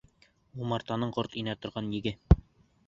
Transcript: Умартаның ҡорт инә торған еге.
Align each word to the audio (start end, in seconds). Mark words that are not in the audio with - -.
Умартаның 0.63 1.13
ҡорт 1.19 1.39
инә 1.43 1.57
торған 1.67 1.95
еге. 1.99 2.17